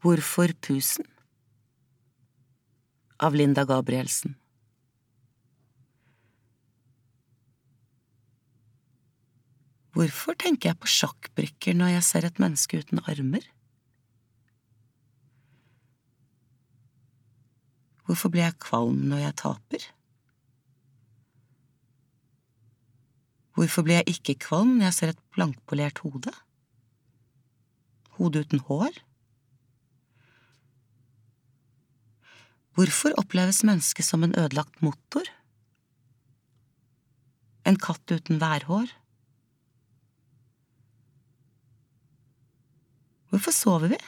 [0.00, 1.04] Hvorfor pusen?
[3.20, 4.32] Av Linda Gabrielsen
[9.92, 13.44] Hvorfor tenker jeg på sjakkbrikker når jeg ser et menneske uten armer?
[18.06, 19.86] Hvorfor blir jeg kvalm når jeg taper?
[23.58, 26.32] Hvorfor blir jeg ikke kvalm når jeg ser et blankpolert hode?
[28.16, 29.02] Hode uten hår?
[32.80, 35.26] Hvorfor oppleves mennesket som en ødelagt motor?
[37.68, 38.88] En katt uten værhår?
[43.28, 43.98] Hvorfor sover vi?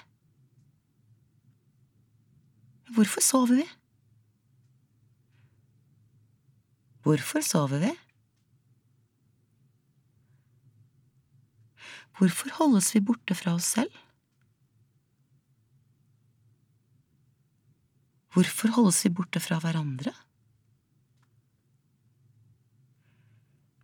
[2.97, 3.67] Hvorfor sover vi?
[7.05, 7.93] Hvorfor sover vi?
[12.17, 13.93] Hvorfor holdes vi borte fra oss selv?
[18.33, 20.13] Hvorfor holdes vi borte fra hverandre?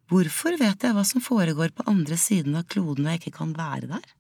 [0.09, 3.53] Hvorfor vet jeg hva som foregår på andre siden av kloden og jeg ikke kan
[3.57, 4.15] være der?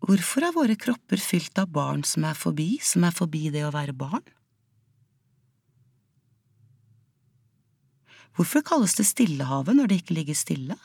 [0.00, 3.74] Hvorfor er våre kropper fylt av barn som er forbi, som er forbi det å
[3.74, 4.24] være barn?
[8.38, 10.78] Hvorfor kalles det Stillehavet når det ikke ligger stille?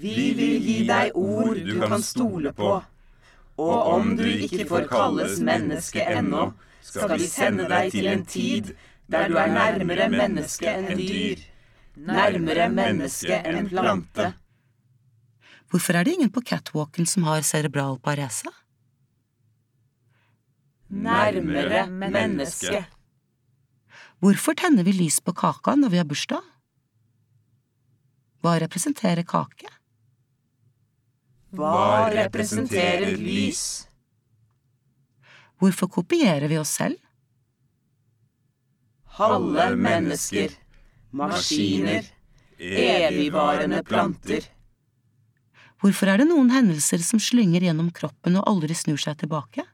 [0.00, 2.72] Vi vil gi deg ord du kan stole på,
[3.60, 8.72] og om du ikke får kalles menneske ennå, skal vi sende deg til en tid
[9.10, 11.42] der du er nærmere menneske enn dyr,
[11.96, 14.30] nærmere menneske enn plante.
[15.70, 18.50] Hvorfor er det ingen på catwalken som har cerebral parese?
[20.90, 22.84] Nærmere menneske.
[24.18, 26.42] Hvorfor tenner vi lys på kaka når vi har bursdag?
[28.40, 29.70] Hva representerer kake?
[31.50, 33.88] Hva representerer lys?
[35.58, 36.96] Hvorfor kopierer vi oss selv?
[39.18, 40.54] Halve mennesker,
[41.10, 42.06] maskiner,
[42.56, 44.46] evigvarende planter.
[45.82, 49.66] Hvorfor er det noen hendelser som slynger gjennom kroppen og aldri snur seg tilbake?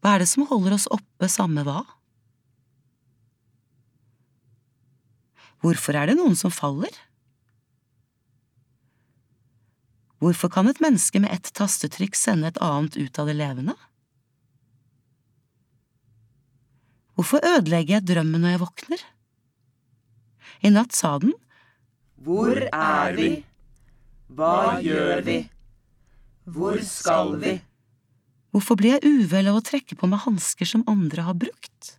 [0.00, 1.82] Hva er det som holder oss oppe, samme hva?
[5.64, 6.92] Hvorfor er det noen som faller?
[10.24, 13.74] Hvorfor kan et menneske med ett tastetrykk sende et annet ut av det levende?
[17.14, 19.02] Hvorfor ødelegger jeg drømmen når jeg våkner?
[20.64, 21.34] I natt sa den,
[22.24, 23.28] Hvor er vi?
[24.32, 25.36] Hva gjør vi?
[26.48, 27.54] Hvor skal vi?
[28.54, 31.94] hvorfor blir jeg uvel av å trekke på meg hansker som andre har brukt?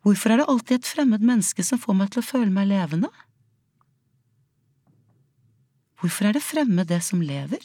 [0.00, 3.10] Hvorfor er det alltid et fremmed menneske som får meg til å føle meg levende?
[5.98, 7.62] Hvorfor er det fremme det som lever?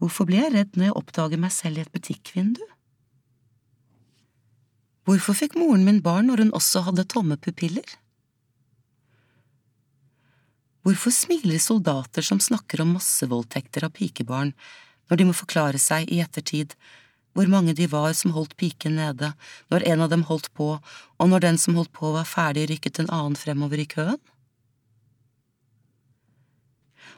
[0.00, 2.64] Hvorfor blir jeg redd når jeg oppdager meg selv i et butikkvindu?
[5.06, 7.86] Hvorfor fikk moren min barn når hun også hadde tomme pupiller?
[10.86, 14.52] Hvorfor smiler soldater som snakker om massevoldtekter av pikebarn,
[15.10, 16.76] når de må forklare seg i ettertid
[17.36, 19.34] hvor mange de var som holdt piken nede,
[19.68, 23.02] når en av dem holdt på, og når den som holdt på var ferdig, rykket
[23.02, 24.16] en annen fremover i køen?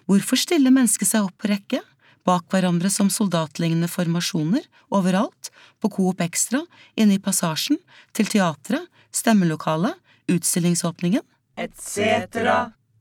[0.09, 1.83] Hvorfor stiller mennesket seg opp på rekke,
[2.25, 4.65] bak hverandre som soldatlignende formasjoner,
[4.95, 6.63] overalt, på Coop Extra,
[6.97, 7.77] inne i passasjen,
[8.17, 9.97] til teatret, stemmelokalet,
[10.33, 11.25] utstillingsåpningen?
[11.61, 12.41] Etc.,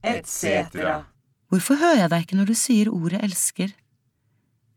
[0.04, 0.84] etc.
[1.48, 3.72] Hvorfor hører jeg deg ikke når du sier ordet elsker?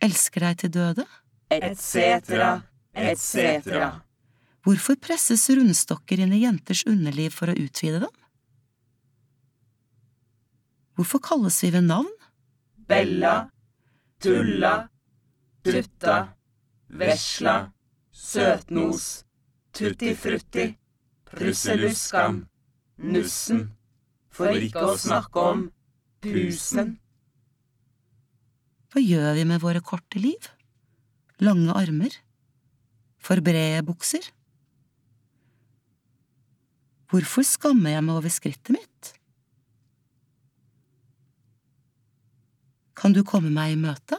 [0.03, 1.07] Elsker deg til døde?
[1.51, 2.39] Etc.,
[2.95, 3.75] etc.
[4.63, 8.17] Hvorfor presses rundstokker inn i jenters underliv for å utvide dem?
[10.99, 12.11] Hvorfor kalles vi ved navn?
[12.91, 13.35] Bella,
[14.19, 14.89] Tulla,
[15.63, 16.37] Tutta,
[16.89, 17.73] Vesla,
[18.11, 19.25] Søtnos,
[19.73, 20.65] Tutti Frutti,
[21.31, 22.41] Prusseluskan,
[22.99, 23.69] Nussen,
[24.35, 25.63] for ikke å snakke om
[26.21, 26.97] Pusen.
[28.91, 30.51] Hva gjør vi med våre korte liv?
[31.39, 32.19] Lange armer?
[33.23, 34.27] For brede bukser?
[37.11, 39.15] Hvorfor skammer jeg meg over skrittet mitt?
[43.01, 44.19] Kan du komme meg i møte?